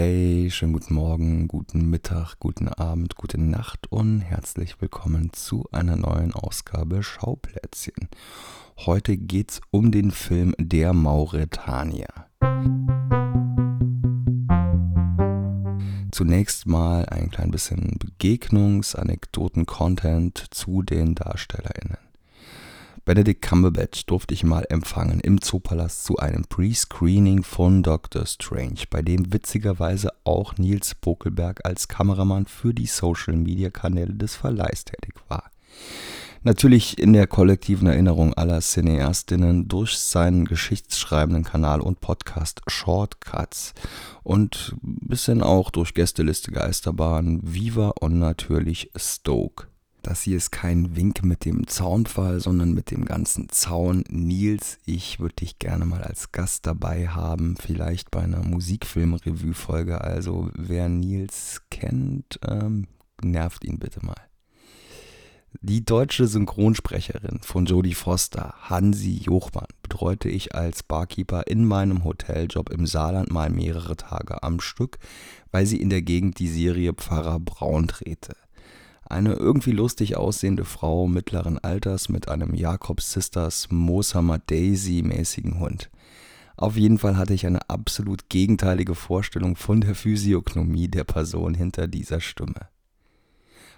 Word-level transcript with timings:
Hey, 0.00 0.48
schönen 0.48 0.74
guten 0.74 0.94
Morgen, 0.94 1.48
guten 1.48 1.90
Mittag, 1.90 2.36
guten 2.38 2.68
Abend, 2.68 3.16
gute 3.16 3.36
Nacht 3.36 3.90
und 3.90 4.20
herzlich 4.20 4.80
willkommen 4.80 5.32
zu 5.32 5.66
einer 5.72 5.96
neuen 5.96 6.32
Ausgabe 6.34 7.02
Schauplätzchen. 7.02 8.08
Heute 8.86 9.16
geht's 9.16 9.60
um 9.72 9.90
den 9.90 10.12
Film 10.12 10.54
Der 10.56 10.92
Mauretanier. 10.92 12.06
Zunächst 16.12 16.66
mal 16.68 17.04
ein 17.06 17.30
klein 17.30 17.50
bisschen 17.50 17.98
Begegnungs-, 17.98 18.94
Anekdoten-Content 18.94 20.44
zu 20.52 20.82
den 20.82 21.16
DarstellerInnen. 21.16 22.07
Benedict 23.08 23.40
Cumberbatch 23.40 24.04
durfte 24.04 24.34
ich 24.34 24.44
mal 24.44 24.66
empfangen 24.68 25.20
im 25.20 25.40
Zoopalast 25.40 26.04
zu 26.04 26.18
einem 26.18 26.44
Pre-Screening 26.44 27.42
von 27.42 27.82
Doctor 27.82 28.26
Strange, 28.26 28.82
bei 28.90 29.00
dem 29.00 29.32
witzigerweise 29.32 30.10
auch 30.24 30.58
Nils 30.58 30.94
Bokelberg 30.94 31.64
als 31.64 31.88
Kameramann 31.88 32.44
für 32.44 32.74
die 32.74 32.84
Social-Media-Kanäle 32.84 34.12
des 34.12 34.36
Verleihs 34.36 34.84
tätig 34.84 35.14
war. 35.28 35.50
Natürlich 36.42 36.98
in 36.98 37.14
der 37.14 37.26
kollektiven 37.26 37.88
Erinnerung 37.88 38.34
aller 38.34 38.60
Cineastinnen 38.60 39.68
durch 39.68 39.96
seinen 39.96 40.44
geschichtsschreibenden 40.44 41.44
Kanal 41.44 41.80
und 41.80 42.02
Podcast 42.02 42.60
Shortcuts 42.66 43.72
und 44.22 44.74
bisschen 44.82 45.42
auch 45.42 45.70
durch 45.70 45.94
Gästeliste 45.94 46.52
Geisterbahn, 46.52 47.40
Viva 47.42 47.94
und 48.00 48.18
natürlich 48.18 48.90
Stoke. 48.96 49.68
Das 50.02 50.22
hier 50.22 50.36
ist 50.36 50.52
kein 50.52 50.96
Wink 50.96 51.24
mit 51.24 51.44
dem 51.44 51.66
Zaunfall, 51.66 52.40
sondern 52.40 52.72
mit 52.72 52.90
dem 52.90 53.04
ganzen 53.04 53.48
Zaun. 53.48 54.04
Nils, 54.08 54.78
ich 54.86 55.20
würde 55.20 55.36
dich 55.36 55.58
gerne 55.58 55.84
mal 55.84 56.02
als 56.02 56.32
Gast 56.32 56.66
dabei 56.66 57.08
haben, 57.08 57.56
vielleicht 57.56 58.10
bei 58.10 58.20
einer 58.20 58.42
Musikfilm-Revue-Folge. 58.42 60.00
Also 60.00 60.50
wer 60.54 60.88
Nils 60.88 61.62
kennt, 61.70 62.38
ähm, 62.46 62.86
nervt 63.20 63.64
ihn 63.64 63.78
bitte 63.78 64.04
mal. 64.04 64.28
Die 65.60 65.84
deutsche 65.84 66.28
Synchronsprecherin 66.28 67.40
von 67.42 67.66
Jodie 67.66 67.94
Foster, 67.94 68.54
Hansi 68.60 69.22
Jochmann, 69.24 69.66
betreute 69.82 70.28
ich 70.28 70.54
als 70.54 70.82
Barkeeper 70.82 71.46
in 71.48 71.64
meinem 71.64 72.04
Hoteljob 72.04 72.70
im 72.70 72.86
Saarland 72.86 73.32
mal 73.32 73.50
mehrere 73.50 73.96
Tage 73.96 74.42
am 74.42 74.60
Stück, 74.60 74.98
weil 75.50 75.66
sie 75.66 75.80
in 75.80 75.90
der 75.90 76.02
Gegend 76.02 76.38
die 76.38 76.48
Serie 76.48 76.92
Pfarrer 76.92 77.40
Braun 77.40 77.86
drehte. 77.86 78.36
Eine 79.10 79.32
irgendwie 79.32 79.72
lustig 79.72 80.18
aussehende 80.18 80.66
Frau 80.66 81.06
mittleren 81.06 81.58
Alters 81.58 82.10
mit 82.10 82.28
einem 82.28 82.54
Jakob 82.54 83.00
Sisters 83.00 83.68
Mooshammer 83.70 84.38
Daisy 84.38 85.02
mäßigen 85.02 85.58
Hund. 85.58 85.88
Auf 86.58 86.76
jeden 86.76 86.98
Fall 86.98 87.16
hatte 87.16 87.32
ich 87.32 87.46
eine 87.46 87.70
absolut 87.70 88.28
gegenteilige 88.28 88.94
Vorstellung 88.94 89.56
von 89.56 89.80
der 89.80 89.94
Physiognomie 89.94 90.88
der 90.88 91.04
Person 91.04 91.54
hinter 91.54 91.88
dieser 91.88 92.20
Stimme. 92.20 92.68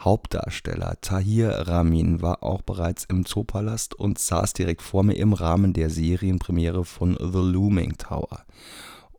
Hauptdarsteller 0.00 0.96
Tahir 1.02 1.50
Ramin 1.68 2.20
war 2.20 2.42
auch 2.42 2.62
bereits 2.62 3.04
im 3.04 3.24
Zoopalast 3.24 3.94
und 3.94 4.18
saß 4.18 4.54
direkt 4.54 4.82
vor 4.82 5.04
mir 5.04 5.14
im 5.14 5.34
Rahmen 5.34 5.72
der 5.72 5.88
Serienpremiere 5.88 6.84
von 6.84 7.16
The 7.20 7.38
Looming 7.38 7.96
Tower. 7.96 8.44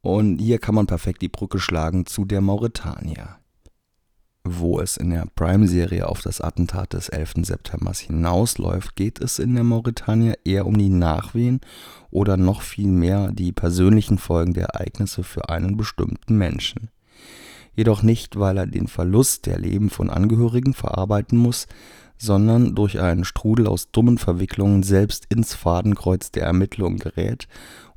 Und 0.00 0.38
hier 0.38 0.58
kann 0.58 0.74
man 0.74 0.88
perfekt 0.88 1.22
die 1.22 1.28
Brücke 1.28 1.60
schlagen 1.60 2.06
zu 2.06 2.24
der 2.24 2.40
Mauretanier 2.40 3.36
wo 4.44 4.80
es 4.80 4.96
in 4.96 5.10
der 5.10 5.26
Prime-Serie 5.36 6.08
auf 6.08 6.20
das 6.20 6.40
Attentat 6.40 6.94
des 6.94 7.08
11. 7.08 7.34
September 7.42 7.92
hinausläuft, 7.92 8.96
geht 8.96 9.20
es 9.20 9.38
in 9.38 9.54
der 9.54 9.64
Mauretanier 9.64 10.36
eher 10.44 10.66
um 10.66 10.76
die 10.76 10.88
Nachwehen 10.88 11.60
oder 12.10 12.36
noch 12.36 12.62
viel 12.62 12.88
mehr 12.88 13.30
die 13.32 13.52
persönlichen 13.52 14.18
Folgen 14.18 14.54
der 14.54 14.66
Ereignisse 14.66 15.22
für 15.22 15.48
einen 15.48 15.76
bestimmten 15.76 16.36
Menschen. 16.36 16.90
Jedoch 17.74 18.02
nicht, 18.02 18.38
weil 18.38 18.58
er 18.58 18.66
den 18.66 18.88
Verlust 18.88 19.46
der 19.46 19.58
Leben 19.58 19.88
von 19.88 20.10
Angehörigen 20.10 20.74
verarbeiten 20.74 21.38
muss, 21.38 21.66
sondern 22.22 22.76
durch 22.76 23.00
einen 23.00 23.24
Strudel 23.24 23.66
aus 23.66 23.90
dummen 23.90 24.16
Verwicklungen 24.16 24.84
selbst 24.84 25.26
ins 25.28 25.54
Fadenkreuz 25.54 26.30
der 26.30 26.44
Ermittlungen 26.44 27.00
gerät 27.00 27.48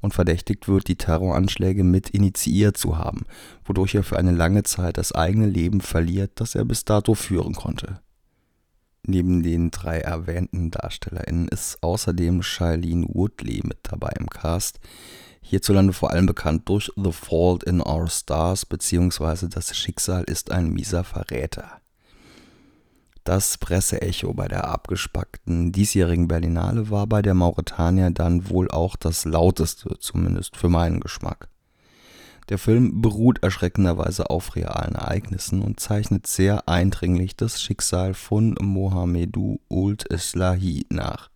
und 0.01 0.15
verdächtigt 0.15 0.67
wird, 0.67 0.87
die 0.87 0.95
Terroranschläge 0.95 1.83
mit 1.83 2.09
initiiert 2.09 2.75
zu 2.75 2.97
haben, 2.97 3.25
wodurch 3.65 3.93
er 3.93 4.01
für 4.01 4.17
eine 4.17 4.31
lange 4.31 4.63
Zeit 4.63 4.97
das 4.97 5.11
eigene 5.11 5.45
Leben 5.45 5.79
verliert, 5.79 6.31
das 6.35 6.55
er 6.55 6.65
bis 6.65 6.85
dato 6.85 7.13
führen 7.13 7.53
konnte. 7.53 7.99
Neben 9.05 9.43
den 9.43 9.69
drei 9.69 9.99
erwähnten 9.99 10.71
DarstellerInnen 10.71 11.47
ist 11.47 11.83
außerdem 11.83 12.41
Shailene 12.41 13.05
Woodley 13.07 13.61
mit 13.63 13.77
dabei 13.83 14.11
im 14.19 14.27
Cast, 14.27 14.79
hierzulande 15.43 15.93
vor 15.93 16.09
allem 16.09 16.25
bekannt 16.25 16.67
durch 16.67 16.91
The 16.95 17.11
Fault 17.11 17.63
in 17.63 17.79
Our 17.79 18.07
Stars 18.07 18.65
bzw. 18.65 19.49
Das 19.49 19.77
Schicksal 19.77 20.23
ist 20.23 20.49
ein 20.49 20.71
mieser 20.71 21.03
Verräter. 21.03 21.79
Das 23.25 23.57
Presseecho 23.57 24.35
bei 24.35 24.47
der 24.47 24.67
abgespackten 24.69 25.71
diesjährigen 25.71 26.27
Berlinale 26.27 26.91
war 26.91 27.07
bei 27.07 27.23
der 27.23 27.33
Mauretanier 27.33 28.11
dann 28.11 28.51
wohl 28.51 28.69
auch 28.69 28.95
das 28.95 29.25
lauteste, 29.25 29.97
zumindest 29.99 30.55
für 30.55 30.69
meinen 30.69 30.99
Geschmack. 30.99 31.49
Der 32.49 32.59
Film 32.59 33.01
beruht 33.01 33.41
erschreckenderweise 33.41 34.29
auf 34.29 34.55
realen 34.55 34.93
Ereignissen 34.93 35.63
und 35.63 35.79
zeichnet 35.79 36.27
sehr 36.27 36.69
eindringlich 36.69 37.35
das 37.35 37.59
Schicksal 37.59 38.13
von 38.13 38.55
Mohamedou 38.61 39.59
Ould 39.69 40.03
Islahi 40.03 40.85
nach 40.89 41.31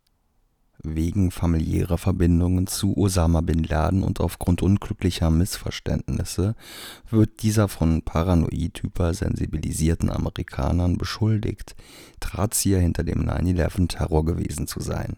Wegen 0.82 1.30
familiärer 1.30 1.98
Verbindungen 1.98 2.66
zu 2.66 2.96
Osama 2.96 3.42
bin 3.42 3.66
Laden 3.66 4.02
und 4.02 4.22
aufgrund 4.22 4.62
unglücklicher 4.62 5.30
Missverständnisse 5.30 6.56
wird 7.10 7.44
dieser 7.44 7.68
von 7.68 8.02
paranoid-hypersensibilisierten 8.02 10.10
Amerikanern 10.10 10.98
beschuldigt, 10.98 11.76
Drahtzieher 12.22 12.80
hinter 12.80 13.04
dem 13.04 13.28
9/11-Terror 13.28 14.24
gewesen 14.24 14.68
zu 14.68 14.80
sein. 14.80 15.18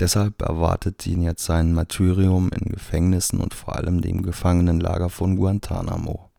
Deshalb 0.00 0.42
erwartet 0.42 1.06
ihn 1.06 1.22
jetzt 1.22 1.44
sein 1.44 1.74
Martyrium 1.74 2.50
in 2.50 2.72
Gefängnissen 2.72 3.40
und 3.40 3.54
vor 3.54 3.76
allem 3.76 4.00
dem 4.00 4.22
Gefangenenlager 4.22 5.10
von 5.10 5.36
Guantanamo 5.36 6.31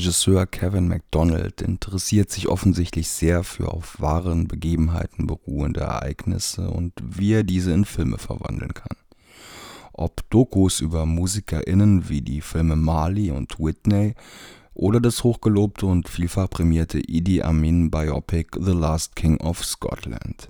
Regisseur 0.00 0.46
Kevin 0.46 0.88
MacDonald 0.88 1.60
interessiert 1.60 2.30
sich 2.30 2.48
offensichtlich 2.48 3.10
sehr 3.10 3.44
für 3.44 3.68
auf 3.68 4.00
wahren 4.00 4.48
Begebenheiten 4.48 5.26
beruhende 5.26 5.80
Ereignisse 5.80 6.70
und 6.70 6.94
wie 7.04 7.34
er 7.34 7.44
diese 7.44 7.72
in 7.72 7.84
Filme 7.84 8.16
verwandeln 8.16 8.72
kann. 8.72 8.96
Ob 9.92 10.22
Dokus 10.30 10.80
über 10.80 11.04
MusikerInnen 11.04 12.08
wie 12.08 12.22
die 12.22 12.40
Filme 12.40 12.76
Marley 12.76 13.30
und 13.30 13.60
Whitney 13.60 14.14
oder 14.72 15.00
das 15.00 15.22
hochgelobte 15.22 15.84
und 15.84 16.08
vielfach 16.08 16.48
prämierte 16.48 16.98
Idi 16.98 17.42
Amin 17.42 17.90
Biopic 17.90 18.58
The 18.58 18.72
Last 18.72 19.16
King 19.16 19.36
of 19.42 19.62
Scotland. 19.62 20.48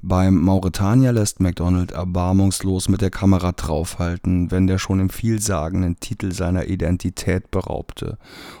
Beim 0.00 0.40
Mauretanier 0.40 1.10
lässt 1.10 1.40
MacDonald 1.40 1.90
erbarmungslos 1.90 2.88
mit 2.88 3.00
der 3.00 3.10
Kamera 3.10 3.50
draufhalten, 3.50 4.52
wenn 4.52 4.68
der 4.68 4.78
schon 4.78 5.00
im 5.00 5.10
vielsagenden 5.10 5.98
Titel 5.98 6.30
seiner 6.30 6.66
Identität 6.66 7.50
beraubte 7.50 8.16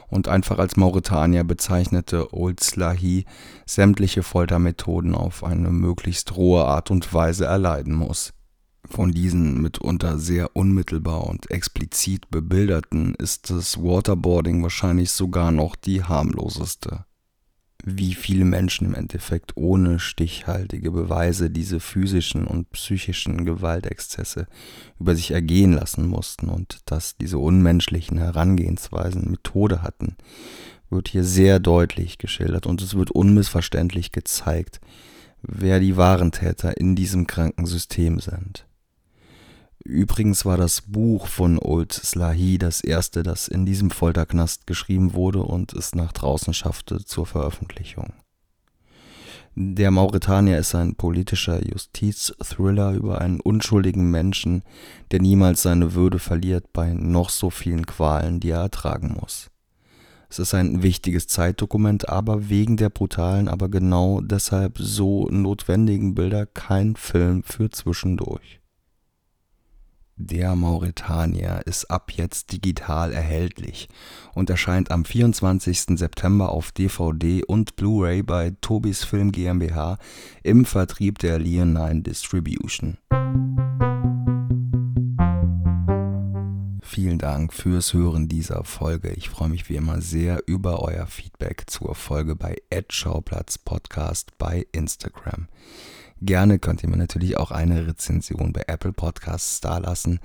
und 0.08 0.26
einfach 0.26 0.58
als 0.58 0.76
Mauretanier 0.76 1.44
bezeichnete 1.44 2.34
Old 2.34 2.58
Slahi 2.58 3.24
sämtliche 3.66 4.24
Foltermethoden 4.24 5.14
auf 5.14 5.44
eine 5.44 5.70
möglichst 5.70 6.36
rohe 6.36 6.64
Art 6.64 6.90
und 6.90 7.14
Weise 7.14 7.44
erleiden 7.44 7.94
muss. 7.94 8.32
Von 8.84 9.12
diesen 9.12 9.62
mitunter 9.62 10.18
sehr 10.18 10.56
unmittelbar 10.56 11.24
und 11.28 11.52
explizit 11.52 12.30
bebilderten 12.30 13.14
ist 13.14 13.50
das 13.50 13.80
Waterboarding 13.80 14.60
wahrscheinlich 14.64 15.12
sogar 15.12 15.52
noch 15.52 15.76
die 15.76 16.02
harmloseste 16.02 17.04
wie 17.84 18.14
viele 18.14 18.44
Menschen 18.44 18.86
im 18.86 18.94
Endeffekt 18.94 19.56
ohne 19.56 19.98
stichhaltige 19.98 20.90
Beweise 20.90 21.50
diese 21.50 21.80
physischen 21.80 22.46
und 22.46 22.70
psychischen 22.72 23.44
Gewaltexzesse 23.44 24.46
über 24.98 25.14
sich 25.14 25.30
ergehen 25.30 25.72
lassen 25.72 26.06
mussten 26.06 26.48
und 26.48 26.80
dass 26.86 27.16
diese 27.16 27.38
unmenschlichen 27.38 28.18
Herangehensweisen 28.18 29.30
Methode 29.30 29.82
hatten, 29.82 30.16
wird 30.90 31.08
hier 31.08 31.24
sehr 31.24 31.60
deutlich 31.60 32.18
geschildert 32.18 32.66
und 32.66 32.82
es 32.82 32.94
wird 32.94 33.10
unmissverständlich 33.10 34.12
gezeigt, 34.12 34.80
wer 35.42 35.80
die 35.80 35.96
wahren 35.96 36.32
Täter 36.32 36.76
in 36.76 36.96
diesem 36.96 37.26
kranken 37.26 37.66
System 37.66 38.20
sind. 38.20 38.67
Übrigens 39.88 40.44
war 40.44 40.58
das 40.58 40.82
Buch 40.82 41.28
von 41.28 41.58
Old 41.58 41.94
Slahi 41.94 42.58
das 42.58 42.82
erste, 42.82 43.22
das 43.22 43.48
in 43.48 43.64
diesem 43.64 43.90
Folterknast 43.90 44.66
geschrieben 44.66 45.14
wurde 45.14 45.42
und 45.42 45.72
es 45.72 45.94
nach 45.94 46.12
draußen 46.12 46.52
schaffte 46.52 47.02
zur 47.02 47.24
Veröffentlichung. 47.24 48.12
Der 49.54 49.90
Mauretanier 49.90 50.58
ist 50.58 50.74
ein 50.74 50.94
politischer 50.94 51.66
Justizthriller 51.66 52.92
über 52.92 53.22
einen 53.22 53.40
unschuldigen 53.40 54.10
Menschen, 54.10 54.62
der 55.10 55.22
niemals 55.22 55.62
seine 55.62 55.94
Würde 55.94 56.18
verliert 56.18 56.70
bei 56.74 56.92
noch 56.92 57.30
so 57.30 57.48
vielen 57.48 57.86
Qualen, 57.86 58.40
die 58.40 58.50
er 58.50 58.60
ertragen 58.60 59.16
muss. 59.18 59.50
Es 60.28 60.38
ist 60.38 60.52
ein 60.52 60.82
wichtiges 60.82 61.28
Zeitdokument, 61.28 62.10
aber 62.10 62.50
wegen 62.50 62.76
der 62.76 62.90
brutalen, 62.90 63.48
aber 63.48 63.70
genau 63.70 64.20
deshalb 64.20 64.76
so 64.76 65.28
notwendigen 65.30 66.14
Bilder 66.14 66.44
kein 66.44 66.94
Film 66.94 67.42
für 67.42 67.70
zwischendurch. 67.70 68.60
Der 70.20 70.56
Mauretanier 70.56 71.62
ist 71.64 71.92
ab 71.92 72.10
jetzt 72.12 72.50
digital 72.50 73.12
erhältlich 73.12 73.88
und 74.34 74.50
erscheint 74.50 74.90
am 74.90 75.04
24. 75.04 75.96
September 75.96 76.48
auf 76.50 76.72
DVD 76.72 77.44
und 77.44 77.76
Blu-ray 77.76 78.24
bei 78.24 78.52
Tobis 78.60 79.04
Film 79.04 79.30
GmbH 79.30 79.96
im 80.42 80.64
Vertrieb 80.64 81.20
der 81.20 81.38
Leonine 81.38 82.02
Distribution. 82.02 82.98
Vielen 86.82 87.18
Dank 87.18 87.54
fürs 87.54 87.92
Hören 87.92 88.26
dieser 88.26 88.64
Folge. 88.64 89.10
Ich 89.10 89.28
freue 89.28 89.50
mich 89.50 89.68
wie 89.68 89.76
immer 89.76 90.00
sehr 90.00 90.42
über 90.46 90.82
euer 90.82 91.06
Feedback 91.06 91.70
zur 91.70 91.94
Folge 91.94 92.34
bei 92.34 92.56
Schauplatz 92.88 93.56
Podcast 93.56 94.36
bei 94.36 94.66
Instagram. 94.72 95.46
Gerne 96.20 96.58
könnt 96.58 96.82
ihr 96.82 96.88
mir 96.88 96.96
natürlich 96.96 97.36
auch 97.36 97.50
eine 97.50 97.86
Rezension 97.86 98.52
bei 98.52 98.64
Apple 98.66 98.92
Podcasts 98.92 99.60
dalassen, 99.60 100.18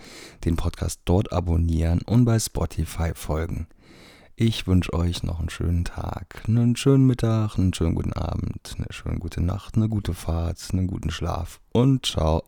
den 0.44 0.56
Podcast 0.56 1.02
dort 1.06 1.32
abonnieren 1.32 2.02
und 2.06 2.26
bei 2.26 2.40
Spotify 2.40 3.12
folgen. 3.14 3.68
Ich 4.36 4.66
wünsche 4.66 4.94
euch 4.94 5.22
noch 5.22 5.40
einen 5.40 5.52
schönen 5.52 5.86
Tag, 5.86 6.44
einen 6.48 6.76
schönen 6.76 7.06
Mittag, 7.06 7.60
einen 7.60 7.74
schönen 7.74 7.94
guten 7.94 8.14
Abend, 8.14 8.74
eine 8.76 8.88
schöne 8.90 9.20
gute 9.20 9.42
Nacht, 9.42 9.76
eine 9.76 9.90
gute 9.90 10.16
Fahrt, 10.16 10.60
einen 10.72 10.88
guten 10.88 11.12
Schlaf 11.12 11.62
und 11.72 12.08
ciao. 12.08 12.44